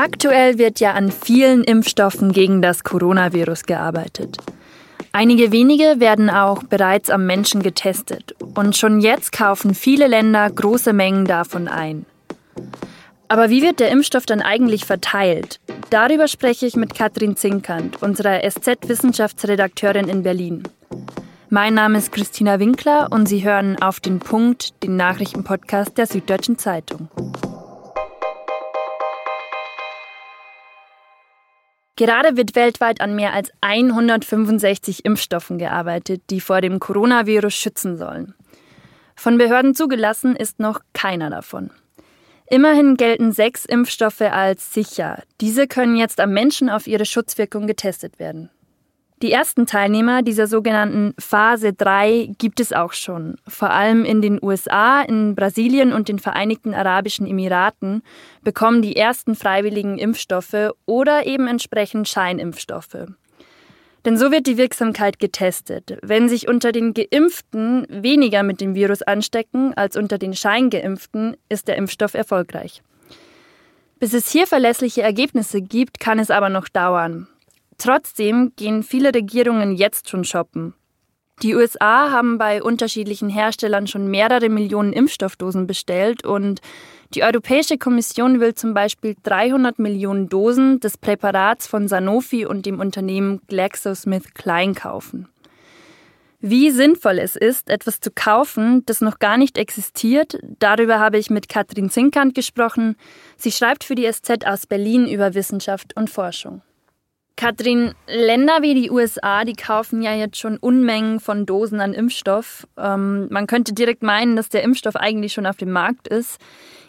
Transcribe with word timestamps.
Aktuell 0.00 0.58
wird 0.58 0.78
ja 0.78 0.92
an 0.92 1.10
vielen 1.10 1.64
Impfstoffen 1.64 2.30
gegen 2.30 2.62
das 2.62 2.84
Coronavirus 2.84 3.64
gearbeitet. 3.64 4.36
Einige 5.10 5.50
wenige 5.50 5.98
werden 5.98 6.30
auch 6.30 6.62
bereits 6.62 7.10
am 7.10 7.26
Menschen 7.26 7.64
getestet 7.64 8.36
und 8.54 8.76
schon 8.76 9.00
jetzt 9.00 9.32
kaufen 9.32 9.74
viele 9.74 10.06
Länder 10.06 10.48
große 10.48 10.92
Mengen 10.92 11.24
davon 11.24 11.66
ein. 11.66 12.06
Aber 13.26 13.50
wie 13.50 13.60
wird 13.60 13.80
der 13.80 13.90
Impfstoff 13.90 14.24
dann 14.24 14.40
eigentlich 14.40 14.84
verteilt? 14.84 15.58
Darüber 15.90 16.28
spreche 16.28 16.66
ich 16.66 16.76
mit 16.76 16.94
Katrin 16.94 17.34
Zinkand, 17.34 18.00
unserer 18.00 18.48
SZ-Wissenschaftsredakteurin 18.48 20.08
in 20.08 20.22
Berlin. 20.22 20.62
Mein 21.50 21.74
Name 21.74 21.98
ist 21.98 22.12
Christina 22.12 22.60
Winkler 22.60 23.08
und 23.10 23.28
Sie 23.28 23.42
hören 23.42 23.82
auf 23.82 23.98
den 23.98 24.20
Punkt, 24.20 24.80
den 24.84 24.94
Nachrichtenpodcast 24.94 25.98
der 25.98 26.06
Süddeutschen 26.06 26.56
Zeitung. 26.56 27.08
Gerade 31.98 32.36
wird 32.36 32.54
weltweit 32.54 33.00
an 33.00 33.16
mehr 33.16 33.32
als 33.32 33.50
165 33.60 35.04
Impfstoffen 35.04 35.58
gearbeitet, 35.58 36.22
die 36.30 36.40
vor 36.40 36.60
dem 36.60 36.78
Coronavirus 36.78 37.52
schützen 37.52 37.96
sollen. 37.96 38.34
Von 39.16 39.36
Behörden 39.36 39.74
zugelassen 39.74 40.36
ist 40.36 40.60
noch 40.60 40.78
keiner 40.92 41.28
davon. 41.28 41.72
Immerhin 42.46 42.96
gelten 42.96 43.32
sechs 43.32 43.64
Impfstoffe 43.64 44.20
als 44.20 44.72
sicher. 44.72 45.24
Diese 45.40 45.66
können 45.66 45.96
jetzt 45.96 46.20
am 46.20 46.32
Menschen 46.32 46.70
auf 46.70 46.86
ihre 46.86 47.04
Schutzwirkung 47.04 47.66
getestet 47.66 48.20
werden. 48.20 48.48
Die 49.20 49.32
ersten 49.32 49.66
Teilnehmer 49.66 50.22
dieser 50.22 50.46
sogenannten 50.46 51.12
Phase 51.18 51.72
3 51.72 52.30
gibt 52.38 52.60
es 52.60 52.72
auch 52.72 52.92
schon. 52.92 53.36
Vor 53.48 53.70
allem 53.70 54.04
in 54.04 54.22
den 54.22 54.38
USA, 54.40 55.02
in 55.02 55.34
Brasilien 55.34 55.92
und 55.92 56.08
den 56.08 56.20
Vereinigten 56.20 56.72
Arabischen 56.72 57.26
Emiraten 57.26 58.02
bekommen 58.44 58.80
die 58.80 58.94
ersten 58.94 59.34
freiwilligen 59.34 59.98
Impfstoffe 59.98 60.70
oder 60.86 61.26
eben 61.26 61.48
entsprechend 61.48 62.08
Scheinimpfstoffe. 62.08 63.08
Denn 64.04 64.16
so 64.16 64.30
wird 64.30 64.46
die 64.46 64.56
Wirksamkeit 64.56 65.18
getestet. 65.18 65.98
Wenn 66.02 66.28
sich 66.28 66.46
unter 66.46 66.70
den 66.70 66.94
Geimpften 66.94 67.88
weniger 67.90 68.44
mit 68.44 68.60
dem 68.60 68.76
Virus 68.76 69.02
anstecken 69.02 69.74
als 69.74 69.96
unter 69.96 70.18
den 70.18 70.32
Scheingeimpften, 70.32 71.36
ist 71.48 71.66
der 71.66 71.76
Impfstoff 71.76 72.14
erfolgreich. 72.14 72.82
Bis 73.98 74.14
es 74.14 74.30
hier 74.30 74.46
verlässliche 74.46 75.02
Ergebnisse 75.02 75.60
gibt, 75.60 75.98
kann 75.98 76.20
es 76.20 76.30
aber 76.30 76.50
noch 76.50 76.68
dauern. 76.68 77.26
Trotzdem 77.78 78.52
gehen 78.56 78.82
viele 78.82 79.14
Regierungen 79.14 79.76
jetzt 79.76 80.08
schon 80.08 80.24
shoppen. 80.24 80.74
Die 81.42 81.54
USA 81.54 82.10
haben 82.10 82.36
bei 82.36 82.60
unterschiedlichen 82.64 83.28
Herstellern 83.28 83.86
schon 83.86 84.10
mehrere 84.10 84.48
Millionen 84.48 84.92
Impfstoffdosen 84.92 85.68
bestellt 85.68 86.26
und 86.26 86.60
die 87.14 87.22
Europäische 87.22 87.78
Kommission 87.78 88.40
will 88.40 88.54
zum 88.54 88.74
Beispiel 88.74 89.14
300 89.22 89.78
Millionen 89.78 90.28
Dosen 90.28 90.80
des 90.80 90.98
Präparats 90.98 91.68
von 91.68 91.86
Sanofi 91.86 92.44
und 92.44 92.66
dem 92.66 92.80
Unternehmen 92.80 93.40
GlaxoSmithKline 93.46 94.74
kaufen. 94.74 95.28
Wie 96.40 96.70
sinnvoll 96.70 97.18
es 97.18 97.36
ist, 97.36 97.70
etwas 97.70 98.00
zu 98.00 98.10
kaufen, 98.10 98.84
das 98.86 99.00
noch 99.00 99.20
gar 99.20 99.36
nicht 99.38 99.58
existiert, 99.58 100.38
darüber 100.58 100.98
habe 100.98 101.18
ich 101.18 101.30
mit 101.30 101.48
Katrin 101.48 101.88
Zinkant 101.88 102.34
gesprochen. 102.34 102.96
Sie 103.36 103.52
schreibt 103.52 103.84
für 103.84 103.94
die 103.94 104.10
SZ 104.10 104.44
aus 104.44 104.66
Berlin 104.66 105.06
über 105.08 105.34
Wissenschaft 105.34 105.96
und 105.96 106.10
Forschung. 106.10 106.62
Katrin, 107.38 107.94
Länder 108.08 108.62
wie 108.62 108.74
die 108.74 108.90
USA, 108.90 109.44
die 109.44 109.52
kaufen 109.52 110.02
ja 110.02 110.12
jetzt 110.12 110.38
schon 110.38 110.56
Unmengen 110.56 111.20
von 111.20 111.46
Dosen 111.46 111.80
an 111.80 111.94
Impfstoff. 111.94 112.66
Ähm, 112.76 113.28
man 113.30 113.46
könnte 113.46 113.74
direkt 113.74 114.02
meinen, 114.02 114.34
dass 114.34 114.48
der 114.48 114.64
Impfstoff 114.64 114.96
eigentlich 114.96 115.34
schon 115.34 115.46
auf 115.46 115.56
dem 115.56 115.70
Markt 115.70 116.08
ist. 116.08 116.38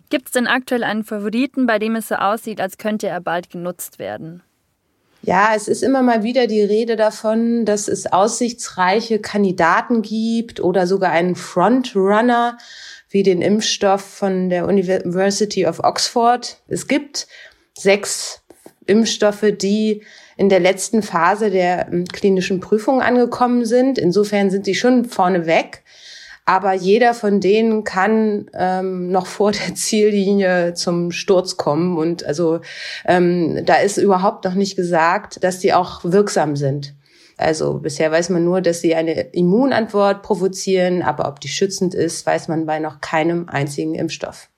Gibt 0.10 0.26
es 0.26 0.32
denn 0.32 0.48
aktuell 0.48 0.84
einen 0.84 1.04
Favoriten, 1.04 1.68
bei 1.68 1.78
dem 1.78 1.96
es 1.96 2.08
so 2.08 2.16
aussieht, 2.16 2.60
als 2.60 2.80
könnte 2.80 3.06
er 3.08 3.22
bald 3.22 3.52
genutzt 3.52 4.00
werden? 4.00 4.42
Ja, 5.22 5.52
es 5.56 5.68
ist 5.68 5.84
immer 5.84 6.02
mal 6.02 6.24
wieder 6.24 6.48
die 6.48 6.64
Rede 6.64 6.96
davon, 6.96 7.64
dass 7.66 7.88
es 7.88 8.12
aussichtsreiche 8.12 9.20
Kandidaten 9.20 10.02
gibt 10.02 10.60
oder 10.62 10.88
sogar 10.88 11.12
einen 11.12 11.36
Frontrunner 11.36 12.58
wie 13.12 13.22
den 13.22 13.44
Impfstoff 13.44 14.02
von 14.02 14.50
der 14.50 14.68
University 14.68 15.68
of 15.68 15.80
Oxford. 15.84 16.58
Es 16.68 16.88
gibt 16.88 17.28
sechs 17.78 18.42
Impfstoffe, 18.88 19.46
die 19.62 20.02
in 20.40 20.48
der 20.48 20.62
letzten 20.62 21.04
Phase 21.04 21.52
der 21.52 21.92
ähm, 21.92 22.06
klinischen 22.06 22.62
Prüfung 22.62 23.02
angekommen 23.02 23.66
sind. 23.66 23.98
Insofern 23.98 24.50
sind 24.50 24.64
sie 24.64 24.74
schon 24.74 25.04
vorne 25.04 25.46
weg. 25.46 25.84
Aber 26.46 26.74
jeder 26.74 27.14
von 27.14 27.42
denen 27.42 27.84
kann 27.84 28.50
ähm, 28.54 29.12
noch 29.12 29.28
vor 29.28 29.52
der 29.52 29.76
Ziellinie 29.76 30.76
zum 30.76 31.12
Sturz 31.12 31.58
kommen. 31.58 31.98
Und 31.98 32.24
also 32.24 32.62
ähm, 33.06 33.66
da 33.66 33.76
ist 33.76 33.98
überhaupt 33.98 34.46
noch 34.46 34.54
nicht 34.54 34.78
gesagt, 34.78 35.44
dass 35.44 35.60
die 35.60 35.74
auch 35.74 36.06
wirksam 36.06 36.56
sind. 36.56 36.96
Also 37.36 37.80
bisher 37.80 38.10
weiß 38.10 38.30
man 38.30 38.46
nur, 38.46 38.62
dass 38.62 38.80
sie 38.80 38.96
eine 38.96 39.20
Immunantwort 39.20 40.24
provozieren, 40.24 41.02
aber 41.02 41.28
ob 41.28 41.42
die 41.42 41.50
schützend 41.50 41.94
ist, 41.94 42.26
weiß 42.26 42.48
man 42.48 42.66
bei 42.66 42.80
noch 42.80 43.02
keinem 43.02 43.50
einzigen 43.50 43.94
Impfstoff. 43.94 44.50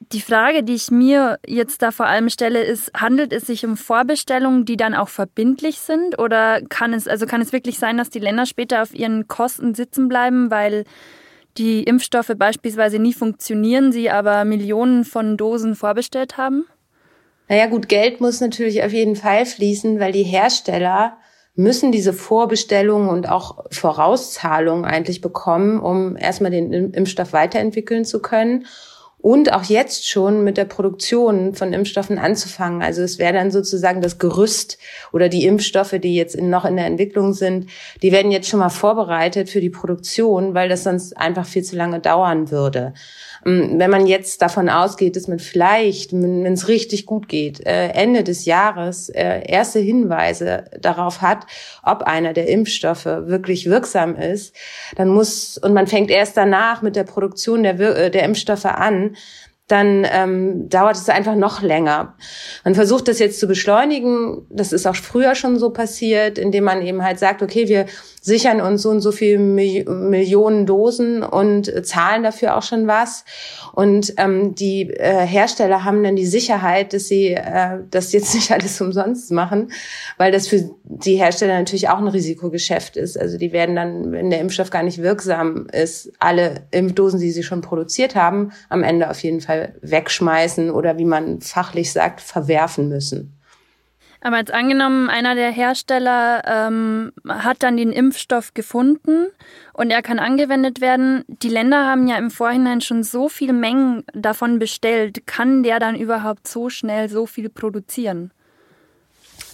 Die 0.00 0.22
Frage, 0.22 0.62
die 0.62 0.74
ich 0.74 0.90
mir 0.90 1.38
jetzt 1.46 1.82
da 1.82 1.90
vor 1.90 2.06
allem 2.06 2.30
stelle, 2.30 2.62
ist, 2.62 2.90
handelt 2.94 3.32
es 3.32 3.46
sich 3.46 3.64
um 3.66 3.76
Vorbestellungen, 3.76 4.64
die 4.64 4.76
dann 4.76 4.94
auch 4.94 5.10
verbindlich 5.10 5.78
sind? 5.78 6.18
Oder 6.18 6.62
kann 6.62 6.94
es, 6.94 7.06
also 7.06 7.26
kann 7.26 7.42
es 7.42 7.52
wirklich 7.52 7.78
sein, 7.78 7.98
dass 7.98 8.08
die 8.08 8.18
Länder 8.18 8.46
später 8.46 8.82
auf 8.82 8.94
ihren 8.94 9.28
Kosten 9.28 9.74
sitzen 9.74 10.08
bleiben, 10.08 10.50
weil 10.50 10.84
die 11.58 11.82
Impfstoffe 11.82 12.32
beispielsweise 12.36 12.98
nie 12.98 13.12
funktionieren, 13.12 13.92
sie 13.92 14.10
aber 14.10 14.44
Millionen 14.44 15.04
von 15.04 15.36
Dosen 15.36 15.74
vorbestellt 15.76 16.38
haben? 16.38 16.64
Naja 17.48 17.66
gut, 17.66 17.88
Geld 17.88 18.20
muss 18.20 18.40
natürlich 18.40 18.82
auf 18.82 18.92
jeden 18.92 19.16
Fall 19.16 19.44
fließen, 19.44 20.00
weil 20.00 20.12
die 20.12 20.22
Hersteller 20.22 21.18
müssen 21.56 21.92
diese 21.92 22.14
Vorbestellungen 22.14 23.10
und 23.10 23.28
auch 23.28 23.64
Vorauszahlungen 23.70 24.84
eigentlich 24.84 25.20
bekommen, 25.20 25.78
um 25.78 26.16
erstmal 26.16 26.52
den 26.52 26.72
Impfstoff 26.94 27.32
weiterentwickeln 27.32 28.04
zu 28.04 28.22
können 28.22 28.66
und 29.22 29.52
auch 29.52 29.64
jetzt 29.64 30.08
schon 30.08 30.44
mit 30.44 30.56
der 30.56 30.64
Produktion 30.64 31.54
von 31.54 31.72
Impfstoffen 31.72 32.18
anzufangen. 32.18 32.82
Also 32.82 33.02
es 33.02 33.18
wäre 33.18 33.34
dann 33.34 33.50
sozusagen 33.50 34.00
das 34.00 34.18
Gerüst 34.18 34.78
oder 35.12 35.28
die 35.28 35.44
Impfstoffe, 35.44 35.94
die 36.02 36.14
jetzt 36.14 36.34
in, 36.34 36.48
noch 36.48 36.64
in 36.64 36.76
der 36.76 36.86
Entwicklung 36.86 37.34
sind, 37.34 37.66
die 38.02 38.12
werden 38.12 38.30
jetzt 38.30 38.48
schon 38.48 38.60
mal 38.60 38.70
vorbereitet 38.70 39.50
für 39.50 39.60
die 39.60 39.70
Produktion, 39.70 40.54
weil 40.54 40.68
das 40.68 40.84
sonst 40.84 41.16
einfach 41.16 41.46
viel 41.46 41.62
zu 41.62 41.76
lange 41.76 42.00
dauern 42.00 42.50
würde. 42.50 42.94
Ähm, 43.44 43.78
wenn 43.78 43.90
man 43.90 44.06
jetzt 44.06 44.40
davon 44.42 44.68
ausgeht, 44.68 45.16
dass 45.16 45.28
man 45.28 45.38
vielleicht, 45.38 46.12
wenn 46.12 46.46
es 46.46 46.68
richtig 46.68 47.06
gut 47.06 47.28
geht, 47.28 47.66
äh, 47.66 47.88
Ende 47.88 48.24
des 48.24 48.44
Jahres 48.44 49.10
äh, 49.10 49.42
erste 49.46 49.80
Hinweise 49.80 50.64
darauf 50.80 51.20
hat, 51.20 51.46
ob 51.82 52.02
einer 52.02 52.32
der 52.32 52.48
Impfstoffe 52.48 53.04
wirklich 53.04 53.68
wirksam 53.68 54.16
ist, 54.16 54.54
dann 54.96 55.08
muss, 55.08 55.58
und 55.58 55.74
man 55.74 55.86
fängt 55.86 56.10
erst 56.10 56.36
danach 56.36 56.82
mit 56.82 56.96
der 56.96 57.04
Produktion 57.04 57.62
der, 57.62 57.78
äh, 57.80 58.10
der 58.10 58.24
Impfstoffe 58.24 58.64
an, 58.64 59.09
kann 59.14 59.49
dann 59.70 60.06
ähm, 60.10 60.68
dauert 60.68 60.96
es 60.96 61.08
einfach 61.08 61.36
noch 61.36 61.62
länger. 61.62 62.14
Man 62.64 62.74
versucht 62.74 63.08
das 63.08 63.18
jetzt 63.18 63.38
zu 63.38 63.46
beschleunigen. 63.46 64.46
Das 64.50 64.72
ist 64.72 64.86
auch 64.86 64.96
früher 64.96 65.34
schon 65.34 65.58
so 65.58 65.70
passiert, 65.70 66.38
indem 66.38 66.64
man 66.64 66.82
eben 66.82 67.04
halt 67.04 67.18
sagt, 67.18 67.42
okay, 67.42 67.68
wir 67.68 67.86
sichern 68.20 68.60
uns 68.60 68.82
so 68.82 68.90
und 68.90 69.00
so 69.00 69.12
viele 69.12 69.38
Millionen 69.38 70.66
Dosen 70.66 71.22
und 71.22 71.86
zahlen 71.86 72.22
dafür 72.22 72.56
auch 72.56 72.62
schon 72.62 72.86
was. 72.86 73.24
Und 73.72 74.14
ähm, 74.18 74.54
die 74.54 74.90
äh, 74.90 75.26
Hersteller 75.26 75.84
haben 75.84 76.02
dann 76.02 76.16
die 76.16 76.26
Sicherheit, 76.26 76.92
dass 76.92 77.08
sie 77.08 77.28
äh, 77.28 77.78
das 77.90 78.12
jetzt 78.12 78.34
nicht 78.40 78.50
alles 78.52 78.80
umsonst 78.80 79.30
machen, 79.30 79.72
weil 80.18 80.32
das 80.32 80.48
für 80.48 80.70
die 80.84 81.16
Hersteller 81.16 81.58
natürlich 81.58 81.88
auch 81.88 81.98
ein 81.98 82.08
Risikogeschäft 82.08 82.96
ist. 82.96 83.18
Also 83.18 83.38
die 83.38 83.52
werden 83.52 83.76
dann, 83.76 84.12
wenn 84.12 84.30
der 84.30 84.40
Impfstoff 84.40 84.70
gar 84.70 84.82
nicht 84.82 84.98
wirksam 84.98 85.66
ist, 85.72 86.12
alle 86.18 86.62
Impfdosen, 86.72 87.20
die 87.20 87.30
sie 87.30 87.42
schon 87.42 87.60
produziert 87.60 88.14
haben, 88.14 88.52
am 88.68 88.82
Ende 88.82 89.08
auf 89.08 89.22
jeden 89.22 89.40
Fall 89.40 89.59
wegschmeißen 89.82 90.70
oder 90.70 90.98
wie 90.98 91.04
man 91.04 91.40
fachlich 91.40 91.92
sagt, 91.92 92.20
verwerfen 92.20 92.88
müssen. 92.88 93.36
Aber 94.22 94.36
jetzt 94.36 94.52
angenommen, 94.52 95.08
einer 95.08 95.34
der 95.34 95.50
Hersteller 95.50 96.42
ähm, 96.46 97.12
hat 97.26 97.62
dann 97.62 97.78
den 97.78 97.90
Impfstoff 97.90 98.52
gefunden 98.52 99.28
und 99.72 99.90
er 99.90 100.02
kann 100.02 100.18
angewendet 100.18 100.82
werden. 100.82 101.24
Die 101.26 101.48
Länder 101.48 101.86
haben 101.86 102.06
ja 102.06 102.18
im 102.18 102.30
Vorhinein 102.30 102.82
schon 102.82 103.02
so 103.02 103.30
viele 103.30 103.54
Mengen 103.54 104.04
davon 104.12 104.58
bestellt. 104.58 105.26
Kann 105.26 105.62
der 105.62 105.78
dann 105.78 105.96
überhaupt 105.96 106.46
so 106.46 106.68
schnell 106.68 107.08
so 107.08 107.24
viel 107.24 107.48
produzieren? 107.48 108.30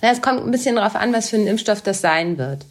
Ja, 0.02 0.10
es 0.10 0.20
kommt 0.20 0.44
ein 0.44 0.50
bisschen 0.50 0.76
darauf 0.76 0.96
an, 0.96 1.12
was 1.12 1.30
für 1.30 1.36
ein 1.36 1.46
Impfstoff 1.46 1.80
das 1.82 2.00
sein 2.00 2.36
wird. 2.36 2.66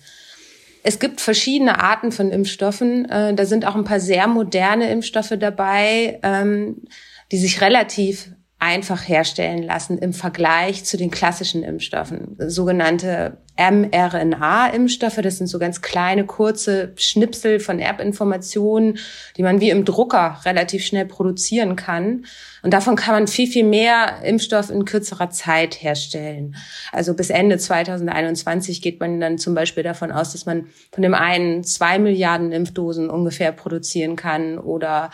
Es 0.84 1.00
gibt 1.00 1.20
verschiedene 1.22 1.82
Arten 1.82 2.12
von 2.12 2.30
Impfstoffen. 2.30 3.10
Äh, 3.10 3.34
da 3.34 3.46
sind 3.46 3.66
auch 3.66 3.76
ein 3.76 3.86
paar 3.86 4.00
sehr 4.00 4.28
moderne 4.28 4.92
Impfstoffe 4.92 5.34
dabei, 5.40 6.20
ähm, 6.22 6.84
die 7.32 7.38
sich 7.38 7.62
relativ 7.62 8.32
einfach 8.58 9.08
herstellen 9.08 9.64
lassen 9.64 9.98
im 9.98 10.14
Vergleich 10.14 10.86
zu 10.86 10.96
den 10.96 11.12
klassischen 11.12 11.62
Impfstoffen, 11.62 12.36
sogenannte 12.48 13.38
mRNA-Impfstoffe. 13.58 15.20
Das 15.22 15.38
sind 15.38 15.48
so 15.48 15.60
ganz 15.60 15.82
kleine, 15.82 16.26
kurze 16.26 16.94
Schnipsel 16.96 17.60
von 17.60 17.80
Erbinformationen, 17.80 18.98
die 19.38 19.44
man 19.44 19.60
wie 19.60 19.70
im 19.70 19.86
Drucker 19.86 20.40
relativ 20.46 20.86
schnell 20.86 21.06
produzieren 21.06 21.76
kann. 21.76 22.26
Und 22.64 22.74
davon 22.74 22.96
kann 22.96 23.14
man 23.14 23.28
viel, 23.28 23.48
viel 23.48 23.66
mehr 23.66 24.24
Impfstoff 24.24 24.70
in 24.70 24.86
kürzerer 24.86 25.30
Zeit 25.30 25.84
herstellen. 25.84 26.56
Also 26.92 27.14
bis 27.14 27.30
Ende 27.30 27.58
2021 27.58 28.82
geht 28.82 29.00
man 29.00 29.20
dann 29.20 29.38
zum 29.38 29.54
Beispiel 29.54 29.84
davon 29.84 30.12
aus, 30.12 30.32
dass 30.32 30.46
man 30.46 30.68
von 30.92 31.04
dem 31.04 31.14
einen 31.14 31.64
zwei 31.66 32.00
Milliarden 32.00 32.52
Impfdosen 32.54 33.10
ungefähr 33.10 33.52
produzieren 33.52 34.16
kann 34.16 34.58
oder 34.58 35.12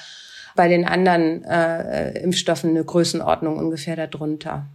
bei 0.55 0.67
den 0.67 0.85
anderen 0.85 1.43
äh, 1.43 2.19
Impfstoffen 2.19 2.71
eine 2.71 2.83
Größenordnung 2.83 3.57
ungefähr 3.57 3.95
darunter. 3.95 4.67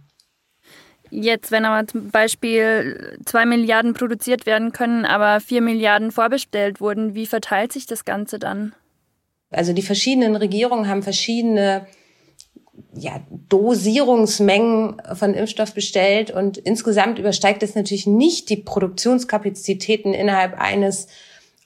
Jetzt, 1.09 1.51
wenn 1.51 1.65
aber 1.65 1.87
zum 1.87 2.11
Beispiel 2.11 3.17
zwei 3.25 3.45
Milliarden 3.45 3.93
produziert 3.93 4.45
werden 4.45 4.71
können, 4.71 5.05
aber 5.05 5.39
vier 5.39 5.61
Milliarden 5.61 6.11
vorbestellt 6.11 6.81
wurden, 6.81 7.15
wie 7.15 7.25
verteilt 7.25 7.71
sich 7.71 7.85
das 7.85 8.03
Ganze 8.03 8.39
dann? 8.39 8.73
Also 9.49 9.71
die 9.71 9.81
verschiedenen 9.81 10.35
Regierungen 10.35 10.89
haben 10.89 11.03
verschiedene 11.03 11.87
ja, 12.93 13.21
Dosierungsmengen 13.49 15.01
von 15.13 15.33
Impfstoff 15.33 15.73
bestellt 15.73 16.31
und 16.31 16.57
insgesamt 16.57 17.19
übersteigt 17.19 17.63
es 17.63 17.75
natürlich 17.75 18.07
nicht 18.07 18.49
die 18.49 18.57
Produktionskapazitäten 18.57 20.13
innerhalb 20.13 20.59
eines 20.59 21.07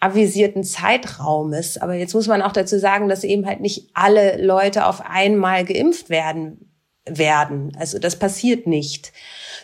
avisierten 0.01 0.65
Zeitraumes. 0.65 1.77
Aber 1.77 1.93
jetzt 1.93 2.13
muss 2.13 2.27
man 2.27 2.41
auch 2.41 2.51
dazu 2.51 2.77
sagen, 2.77 3.07
dass 3.07 3.23
eben 3.23 3.45
halt 3.45 3.61
nicht 3.61 3.89
alle 3.93 4.43
Leute 4.43 4.85
auf 4.85 5.01
einmal 5.05 5.63
geimpft 5.63 6.09
werden 6.09 6.67
werden. 7.05 7.75
Also 7.79 7.97
das 7.97 8.17
passiert 8.17 8.67
nicht, 8.67 9.11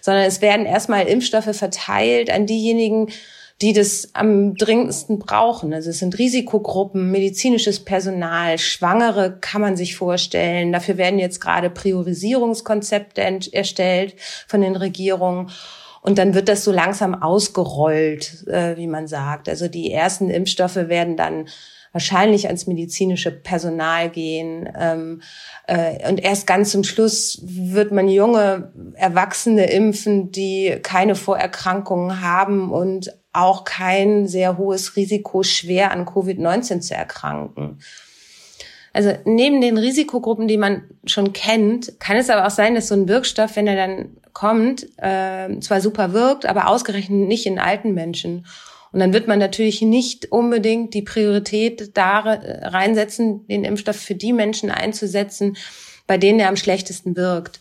sondern 0.02 0.24
es 0.24 0.42
werden 0.42 0.66
erstmal 0.66 1.08
Impfstoffe 1.08 1.56
verteilt 1.56 2.32
an 2.32 2.46
diejenigen, 2.46 3.10
die 3.62 3.74
das 3.74 4.10
am 4.14 4.56
dringendsten 4.56 5.18
brauchen. 5.18 5.74
Also 5.74 5.90
es 5.90 6.00
sind 6.00 6.18
Risikogruppen, 6.18 7.12
medizinisches 7.12 7.84
Personal, 7.84 8.60
Schwangere 8.60 9.38
kann 9.40 9.62
man 9.62 9.76
sich 9.76 9.96
vorstellen. 9.96 10.72
Dafür 10.72 10.98
werden 10.98 11.20
jetzt 11.20 11.42
gerade 11.42 11.70
Priorisierungskonzepte 11.70 13.22
erstellt 13.52 14.16
von 14.48 14.62
den 14.62 14.76
Regierungen. 14.76 15.50
Und 16.08 16.18
dann 16.20 16.34
wird 16.34 16.48
das 16.48 16.64
so 16.64 16.72
langsam 16.72 17.22
ausgerollt, 17.22 18.48
äh, 18.48 18.78
wie 18.78 18.88
man 18.88 19.10
sagt. 19.10 19.50
Also 19.50 19.68
die 19.68 19.92
ersten 19.92 20.30
Impfstoffe 20.30 20.78
werden 20.78 21.18
dann 21.18 21.50
wahrscheinlich 21.92 22.48
ans 22.48 22.66
medizinische 22.66 23.30
Personal 23.30 24.10
gehen. 24.10 24.70
Ähm, 24.80 25.22
äh, 25.68 26.08
und 26.08 26.24
erst 26.24 26.48
ganz 26.48 26.72
zum 26.72 26.86
Schluss 26.86 27.42
wird 27.44 27.92
man 27.92 28.08
junge 28.08 28.72
Erwachsene 28.94 29.70
impfen, 29.70 30.32
die 30.32 30.78
keine 30.82 31.16
Vorerkrankungen 31.16 32.22
haben 32.22 32.72
und 32.72 33.14
auch 33.34 33.66
kein 33.66 34.30
sehr 34.30 34.58
hohes 34.58 34.96
Risiko, 34.96 35.44
schwer 35.44 35.92
an 35.92 36.06
Covid-19 36.06 36.80
zu 36.80 36.96
erkranken. 36.96 37.80
Also 38.94 39.12
neben 39.26 39.60
den 39.60 39.78
Risikogruppen, 39.78 40.48
die 40.48 40.58
man 40.58 40.84
schon 41.06 41.34
kennt, 41.34 42.00
kann 42.00 42.16
es 42.16 42.30
aber 42.30 42.48
auch 42.48 42.52
sein, 42.52 42.76
dass 42.76 42.88
so 42.88 42.96
ein 42.96 43.10
Wirkstoff, 43.10 43.58
wenn 43.58 43.68
er 43.68 43.76
dann 43.76 44.18
kommt, 44.38 44.86
äh, 44.98 45.60
zwar 45.62 45.82
super 45.82 46.14
wirkt, 46.14 46.46
aber 46.46 46.68
ausgerechnet 46.68 47.28
nicht 47.28 47.48
in 47.48 47.58
alten 47.58 47.96
Menschen. 47.96 48.46
Und 48.92 49.00
dann 49.00 49.12
wird 49.12 49.28
man 49.28 49.40
natürlich 49.40 49.82
nicht 49.82 50.32
unbedingt 50.32 50.94
die 50.94 51.02
Priorität 51.02 51.98
da 51.98 52.20
reinsetzen, 52.20 53.48
den 53.48 53.64
Impfstoff 53.64 53.96
für 53.96 54.14
die 54.14 54.34
Menschen 54.34 54.70
einzusetzen, 54.70 55.58
bei 56.06 56.20
denen 56.20 56.40
er 56.40 56.50
am 56.50 56.56
schlechtesten 56.56 57.16
wirkt. 57.16 57.60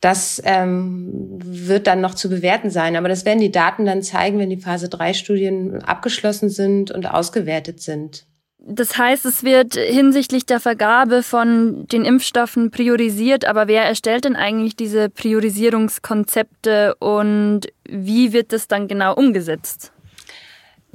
Das 0.00 0.40
ähm, 0.46 1.38
wird 1.44 1.86
dann 1.86 2.00
noch 2.00 2.14
zu 2.14 2.30
bewerten 2.30 2.70
sein. 2.70 2.96
Aber 2.96 3.10
das 3.10 3.26
werden 3.26 3.40
die 3.40 3.52
Daten 3.52 3.84
dann 3.84 4.02
zeigen, 4.02 4.38
wenn 4.38 4.48
die 4.48 4.56
Phase 4.56 4.88
3 4.88 5.12
Studien 5.12 5.82
abgeschlossen 5.82 6.48
sind 6.48 6.90
und 6.90 7.04
ausgewertet 7.04 7.82
sind. 7.82 8.24
Das 8.68 8.98
heißt, 8.98 9.24
es 9.26 9.44
wird 9.44 9.74
hinsichtlich 9.74 10.44
der 10.44 10.58
Vergabe 10.58 11.22
von 11.22 11.86
den 11.86 12.04
Impfstoffen 12.04 12.72
priorisiert, 12.72 13.44
aber 13.44 13.68
wer 13.68 13.84
erstellt 13.84 14.24
denn 14.24 14.34
eigentlich 14.34 14.74
diese 14.74 15.08
Priorisierungskonzepte 15.08 16.96
und 16.96 17.60
wie 17.88 18.32
wird 18.32 18.52
das 18.52 18.66
dann 18.66 18.88
genau 18.88 19.14
umgesetzt? 19.14 19.92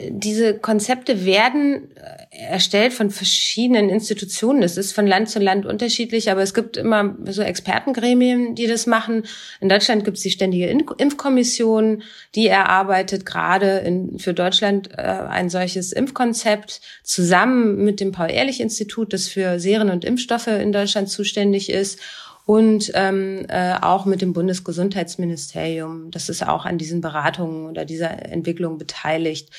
Diese 0.09 0.57
Konzepte 0.57 1.25
werden 1.25 1.91
äh, 1.95 2.45
erstellt 2.49 2.93
von 2.93 3.09
verschiedenen 3.09 3.89
Institutionen. 3.89 4.61
Das 4.61 4.77
ist 4.77 4.93
von 4.93 5.05
Land 5.05 5.29
zu 5.29 5.39
Land 5.39 5.65
unterschiedlich, 5.65 6.31
aber 6.31 6.41
es 6.41 6.53
gibt 6.53 6.77
immer 6.77 7.15
so 7.25 7.41
Expertengremien, 7.41 8.55
die 8.55 8.67
das 8.67 8.87
machen. 8.87 9.23
In 9.59 9.69
Deutschland 9.69 10.05
gibt 10.05 10.17
es 10.17 10.23
die 10.23 10.31
Ständige 10.31 10.67
Impfkommission, 10.67 12.03
die 12.35 12.47
erarbeitet 12.47 13.25
gerade 13.25 13.79
in, 13.79 14.17
für 14.19 14.33
Deutschland 14.33 14.91
äh, 14.97 15.01
ein 15.01 15.49
solches 15.49 15.91
Impfkonzept 15.91 16.81
zusammen 17.03 17.83
mit 17.83 17.99
dem 17.99 18.11
Paul-Ehrlich-Institut, 18.11 19.13
das 19.13 19.27
für 19.27 19.59
Serien 19.59 19.89
und 19.89 20.05
Impfstoffe 20.05 20.47
in 20.47 20.71
Deutschland 20.71 21.09
zuständig 21.09 21.69
ist 21.69 21.99
und 22.45 22.91
ähm, 22.95 23.45
äh, 23.49 23.75
auch 23.81 24.05
mit 24.05 24.21
dem 24.21 24.33
Bundesgesundheitsministerium. 24.33 26.11
Das 26.11 26.29
ist 26.29 26.45
auch 26.47 26.65
an 26.65 26.77
diesen 26.77 27.01
Beratungen 27.01 27.67
oder 27.69 27.85
dieser 27.85 28.25
Entwicklung 28.25 28.77
beteiligt. 28.77 29.49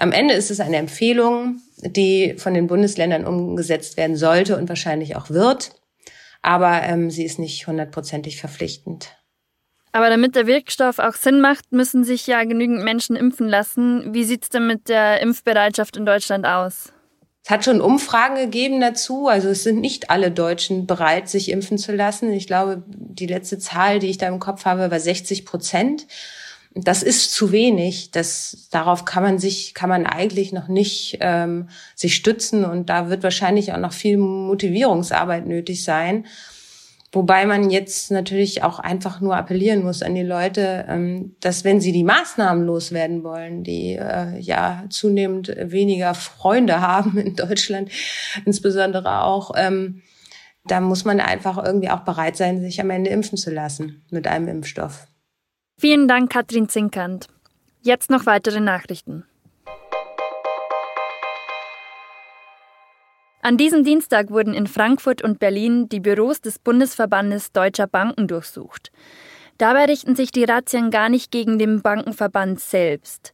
Am 0.00 0.12
Ende 0.12 0.32
ist 0.32 0.50
es 0.50 0.60
eine 0.60 0.78
Empfehlung, 0.78 1.60
die 1.82 2.34
von 2.38 2.54
den 2.54 2.66
Bundesländern 2.66 3.26
umgesetzt 3.26 3.98
werden 3.98 4.16
sollte 4.16 4.56
und 4.56 4.68
wahrscheinlich 4.70 5.14
auch 5.14 5.28
wird. 5.28 5.72
Aber 6.40 6.82
ähm, 6.84 7.10
sie 7.10 7.24
ist 7.24 7.38
nicht 7.38 7.66
hundertprozentig 7.66 8.40
verpflichtend. 8.40 9.14
Aber 9.92 10.08
damit 10.08 10.36
der 10.36 10.46
Wirkstoff 10.46 11.00
auch 11.00 11.12
Sinn 11.12 11.42
macht, 11.42 11.72
müssen 11.72 12.04
sich 12.04 12.26
ja 12.26 12.44
genügend 12.44 12.82
Menschen 12.82 13.14
impfen 13.14 13.46
lassen. 13.46 14.14
Wie 14.14 14.24
sieht 14.24 14.44
es 14.44 14.48
denn 14.48 14.66
mit 14.66 14.88
der 14.88 15.20
Impfbereitschaft 15.20 15.98
in 15.98 16.06
Deutschland 16.06 16.46
aus? 16.46 16.94
Es 17.44 17.50
hat 17.50 17.66
schon 17.66 17.82
Umfragen 17.82 18.36
gegeben 18.36 18.80
dazu. 18.80 19.28
Also 19.28 19.50
es 19.50 19.64
sind 19.64 19.80
nicht 19.80 20.08
alle 20.08 20.30
Deutschen 20.30 20.86
bereit, 20.86 21.28
sich 21.28 21.50
impfen 21.50 21.76
zu 21.76 21.92
lassen. 21.92 22.32
Ich 22.32 22.46
glaube, 22.46 22.82
die 22.86 23.26
letzte 23.26 23.58
Zahl, 23.58 23.98
die 23.98 24.08
ich 24.08 24.16
da 24.16 24.28
im 24.28 24.38
Kopf 24.38 24.64
habe, 24.64 24.90
war 24.90 25.00
60 25.00 25.44
Prozent. 25.44 26.06
Das 26.74 27.02
ist 27.02 27.32
zu 27.32 27.50
wenig. 27.50 28.12
Das, 28.12 28.68
darauf 28.70 29.04
kann 29.04 29.24
man 29.24 29.38
sich, 29.38 29.74
kann 29.74 29.88
man 29.88 30.06
eigentlich 30.06 30.52
noch 30.52 30.68
nicht 30.68 31.18
ähm, 31.20 31.68
sich 31.96 32.14
stützen 32.14 32.64
und 32.64 32.88
da 32.88 33.10
wird 33.10 33.24
wahrscheinlich 33.24 33.72
auch 33.72 33.78
noch 33.78 33.92
viel 33.92 34.18
Motivierungsarbeit 34.18 35.46
nötig 35.46 35.82
sein. 35.82 36.26
Wobei 37.12 37.44
man 37.44 37.70
jetzt 37.70 38.12
natürlich 38.12 38.62
auch 38.62 38.78
einfach 38.78 39.20
nur 39.20 39.36
appellieren 39.36 39.82
muss 39.82 40.00
an 40.00 40.14
die 40.14 40.22
Leute, 40.22 40.84
ähm, 40.88 41.34
dass 41.40 41.64
wenn 41.64 41.80
sie 41.80 41.90
die 41.90 42.04
Maßnahmen 42.04 42.64
loswerden 42.64 43.24
wollen, 43.24 43.64
die 43.64 43.96
äh, 43.96 44.38
ja 44.38 44.84
zunehmend 44.90 45.52
weniger 45.58 46.14
Freunde 46.14 46.80
haben 46.86 47.18
in 47.18 47.34
Deutschland, 47.34 47.90
insbesondere 48.44 49.24
auch, 49.24 49.52
ähm, 49.56 50.02
da 50.66 50.80
muss 50.80 51.04
man 51.04 51.18
einfach 51.18 51.58
irgendwie 51.58 51.90
auch 51.90 52.00
bereit 52.00 52.36
sein, 52.36 52.60
sich 52.60 52.80
am 52.80 52.90
Ende 52.90 53.10
impfen 53.10 53.36
zu 53.36 53.50
lassen 53.50 54.04
mit 54.10 54.28
einem 54.28 54.46
Impfstoff. 54.46 55.08
Vielen 55.80 56.08
Dank, 56.08 56.30
Katrin 56.30 56.68
Zinkand. 56.68 57.28
Jetzt 57.80 58.10
noch 58.10 58.26
weitere 58.26 58.60
Nachrichten. 58.60 59.24
An 63.40 63.56
diesem 63.56 63.82
Dienstag 63.82 64.28
wurden 64.30 64.52
in 64.52 64.66
Frankfurt 64.66 65.22
und 65.22 65.38
Berlin 65.38 65.88
die 65.88 66.00
Büros 66.00 66.42
des 66.42 66.58
Bundesverbandes 66.58 67.52
deutscher 67.52 67.86
Banken 67.86 68.28
durchsucht. 68.28 68.92
Dabei 69.56 69.86
richten 69.86 70.16
sich 70.16 70.30
die 70.30 70.44
Razzien 70.44 70.90
gar 70.90 71.08
nicht 71.08 71.30
gegen 71.30 71.58
den 71.58 71.80
Bankenverband 71.80 72.60
selbst. 72.60 73.32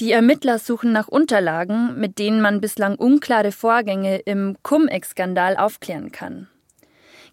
Die 0.00 0.12
Ermittler 0.12 0.58
suchen 0.58 0.92
nach 0.92 1.08
Unterlagen, 1.08 2.00
mit 2.00 2.18
denen 2.18 2.40
man 2.40 2.62
bislang 2.62 2.94
unklare 2.94 3.52
Vorgänge 3.52 4.16
im 4.20 4.56
Cum-Ex-Skandal 4.62 5.58
aufklären 5.58 6.10
kann. 6.10 6.48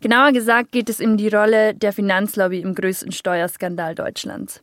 Genauer 0.01 0.31
gesagt 0.31 0.71
geht 0.71 0.89
es 0.89 1.01
um 1.01 1.17
die 1.17 1.27
Rolle 1.27 1.73
der 1.73 1.91
Finanzlobby 1.91 2.61
im 2.61 2.73
größten 2.73 3.11
Steuerskandal 3.11 3.95
Deutschlands. 3.95 4.61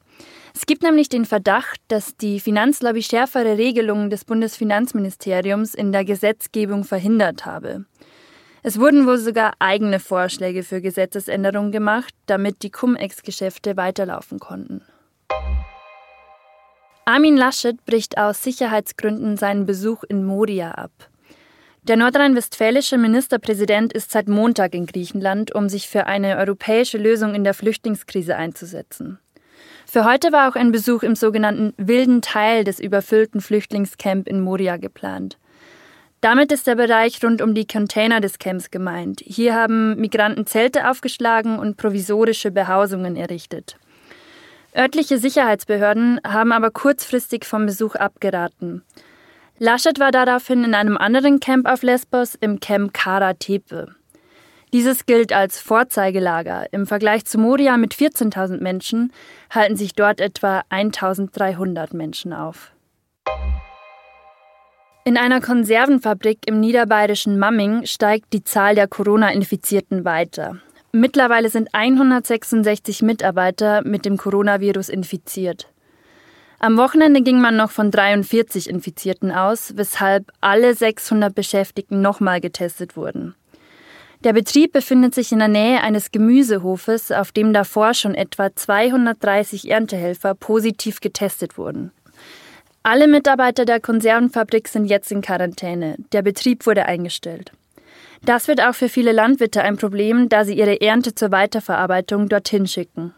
Es 0.54 0.64
gibt 0.64 0.82
nämlich 0.82 1.10
den 1.10 1.26
Verdacht, 1.26 1.78
dass 1.88 2.16
die 2.16 2.40
Finanzlobby 2.40 3.02
schärfere 3.02 3.58
Regelungen 3.58 4.08
des 4.08 4.24
Bundesfinanzministeriums 4.24 5.74
in 5.74 5.92
der 5.92 6.06
Gesetzgebung 6.06 6.84
verhindert 6.84 7.44
habe. 7.44 7.84
Es 8.62 8.80
wurden 8.80 9.06
wohl 9.06 9.18
sogar 9.18 9.52
eigene 9.58 10.00
Vorschläge 10.00 10.62
für 10.62 10.80
Gesetzesänderungen 10.80 11.70
gemacht, 11.70 12.14
damit 12.24 12.62
die 12.62 12.70
Cum-Ex-Geschäfte 12.70 13.76
weiterlaufen 13.76 14.38
konnten. 14.38 14.80
Armin 17.04 17.36
Laschet 17.36 17.84
bricht 17.84 18.16
aus 18.16 18.42
Sicherheitsgründen 18.42 19.36
seinen 19.36 19.66
Besuch 19.66 20.02
in 20.02 20.24
Moria 20.24 20.72
ab. 20.72 20.90
Der 21.88 21.96
nordrhein-westfälische 21.96 22.98
Ministerpräsident 22.98 23.92
ist 23.92 24.10
seit 24.10 24.26
Montag 24.26 24.74
in 24.74 24.86
Griechenland, 24.86 25.54
um 25.54 25.68
sich 25.68 25.86
für 25.86 26.06
eine 26.08 26.36
europäische 26.36 26.98
Lösung 26.98 27.36
in 27.36 27.44
der 27.44 27.54
Flüchtlingskrise 27.54 28.34
einzusetzen. 28.34 29.20
Für 29.86 30.04
heute 30.04 30.32
war 30.32 30.50
auch 30.50 30.56
ein 30.56 30.72
Besuch 30.72 31.04
im 31.04 31.14
sogenannten 31.14 31.74
wilden 31.76 32.22
Teil 32.22 32.64
des 32.64 32.80
überfüllten 32.80 33.40
Flüchtlingscamp 33.40 34.26
in 34.26 34.40
Moria 34.40 34.78
geplant. 34.78 35.38
Damit 36.20 36.50
ist 36.50 36.66
der 36.66 36.74
Bereich 36.74 37.22
rund 37.22 37.40
um 37.40 37.54
die 37.54 37.68
Container 37.68 38.20
des 38.20 38.40
Camps 38.40 38.72
gemeint. 38.72 39.20
Hier 39.24 39.54
haben 39.54 39.94
Migranten 39.94 40.44
Zelte 40.44 40.90
aufgeschlagen 40.90 41.56
und 41.60 41.76
provisorische 41.76 42.50
Behausungen 42.50 43.14
errichtet. 43.14 43.76
Örtliche 44.76 45.18
Sicherheitsbehörden 45.18 46.18
haben 46.26 46.50
aber 46.50 46.72
kurzfristig 46.72 47.44
vom 47.44 47.64
Besuch 47.64 47.94
abgeraten. 47.94 48.82
Laschet 49.58 49.98
war 49.98 50.10
daraufhin 50.10 50.64
in 50.64 50.74
einem 50.74 50.98
anderen 50.98 51.40
Camp 51.40 51.66
auf 51.66 51.82
Lesbos, 51.82 52.34
im 52.34 52.60
Camp 52.60 52.92
Kara 52.92 53.32
Tepe. 53.34 53.94
Dieses 54.72 55.06
gilt 55.06 55.32
als 55.32 55.58
Vorzeigelager. 55.58 56.66
Im 56.72 56.86
Vergleich 56.86 57.24
zu 57.24 57.38
Moria 57.38 57.78
mit 57.78 57.94
14.000 57.94 58.60
Menschen 58.60 59.12
halten 59.48 59.76
sich 59.76 59.94
dort 59.94 60.20
etwa 60.20 60.62
1.300 60.70 61.96
Menschen 61.96 62.34
auf. 62.34 62.72
In 65.04 65.16
einer 65.16 65.40
Konservenfabrik 65.40 66.40
im 66.46 66.60
niederbayerischen 66.60 67.38
Mamming 67.38 67.86
steigt 67.86 68.32
die 68.32 68.42
Zahl 68.44 68.74
der 68.74 68.88
Corona-Infizierten 68.88 70.04
weiter. 70.04 70.58
Mittlerweile 70.92 71.48
sind 71.48 71.68
166 71.72 73.02
Mitarbeiter 73.02 73.82
mit 73.86 74.04
dem 74.04 74.16
Coronavirus 74.16 74.88
infiziert. 74.88 75.68
Am 76.58 76.78
Wochenende 76.78 77.22
ging 77.22 77.40
man 77.40 77.56
noch 77.56 77.70
von 77.70 77.90
43 77.90 78.70
Infizierten 78.70 79.30
aus, 79.30 79.74
weshalb 79.76 80.32
alle 80.40 80.74
600 80.74 81.34
Beschäftigten 81.34 82.00
nochmal 82.00 82.40
getestet 82.40 82.96
wurden. 82.96 83.34
Der 84.24 84.32
Betrieb 84.32 84.72
befindet 84.72 85.14
sich 85.14 85.30
in 85.32 85.38
der 85.38 85.48
Nähe 85.48 85.82
eines 85.82 86.10
Gemüsehofes, 86.10 87.12
auf 87.12 87.32
dem 87.32 87.52
davor 87.52 87.92
schon 87.92 88.14
etwa 88.14 88.54
230 88.54 89.70
Erntehelfer 89.70 90.34
positiv 90.34 91.00
getestet 91.00 91.58
wurden. 91.58 91.92
Alle 92.82 93.08
Mitarbeiter 93.08 93.64
der 93.64 93.80
Konservenfabrik 93.80 94.68
sind 94.68 94.86
jetzt 94.86 95.12
in 95.12 95.20
Quarantäne. 95.20 95.96
Der 96.12 96.22
Betrieb 96.22 96.66
wurde 96.66 96.86
eingestellt. 96.86 97.52
Das 98.24 98.48
wird 98.48 98.62
auch 98.62 98.74
für 98.74 98.88
viele 98.88 99.12
Landwirte 99.12 99.62
ein 99.62 99.76
Problem, 99.76 100.28
da 100.28 100.44
sie 100.44 100.54
ihre 100.54 100.80
Ernte 100.80 101.14
zur 101.14 101.30
Weiterverarbeitung 101.30 102.28
dorthin 102.28 102.66
schicken. 102.66 103.12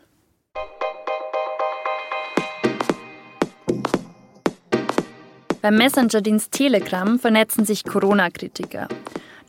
Beim 5.60 5.76
Messenger-Dienst 5.76 6.52
Telegram 6.52 7.18
vernetzen 7.18 7.64
sich 7.64 7.84
Corona-Kritiker. 7.84 8.88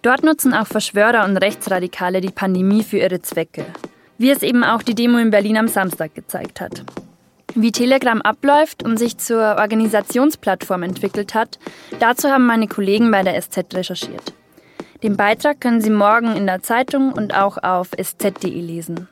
Dort 0.01 0.24
nutzen 0.24 0.54
auch 0.54 0.66
Verschwörer 0.66 1.25
und 1.25 1.38
Rechtsradikale 1.38 2.22
die 2.22 2.32
Pandemie 2.32 2.84
für 2.84 2.98
ihre 2.98 3.22
Zwecke. 3.22 3.66
Wie 4.18 4.32
es 4.32 4.42
eben 4.42 4.63
auch 4.63 4.82
die 4.82 4.96
Demo 4.96 5.18
in 5.18 5.30
Berlin 5.30 5.58
am 5.58 5.68
Samstag 5.68 6.16
gezeigt 6.16 6.62
hat. 6.62 6.84
Wie 7.56 7.72
Telegram 7.72 8.22
abläuft 8.22 8.84
und 8.84 8.98
sich 8.98 9.18
zur 9.18 9.58
Organisationsplattform 9.60 10.84
entwickelt 10.84 11.36
hat, 11.36 11.60
dazu 12.00 12.30
haben 12.30 12.46
meine 12.46 12.68
Kollegen 12.68 13.12
bei 13.12 13.24
der 13.24 13.39
SZ 13.39 13.74
recherchiert. 13.74 14.34
Den 15.04 15.16
Beitrag 15.16 15.62
können 15.62 15.82
Sie 15.82 15.89
morgen 15.89 16.36
in 16.36 16.46
der 16.46 16.62
Zeitung 16.62 17.13
und 17.13 17.34
auch 17.34 17.58
auf 17.62 17.89
sz.de 17.98 18.50
lesen. 18.50 19.08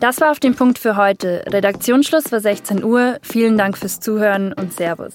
Das 0.00 0.20
war 0.20 0.30
auf 0.30 0.40
dem 0.40 0.54
Punkt 0.54 0.78
für 0.78 0.96
heute. 0.96 1.44
Redaktionsschluss 1.48 2.30
war 2.30 2.40
16 2.40 2.84
Uhr. 2.84 3.18
Vielen 3.22 3.56
Dank 3.56 3.78
fürs 3.78 4.00
Zuhören 4.00 4.52
und 4.52 4.74
Servus. 4.74 5.14